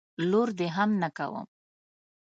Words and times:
لور 0.29 0.49
دي 0.57 0.67
هم 0.75 0.91
نه 1.01 1.09
کوم. 1.17 1.45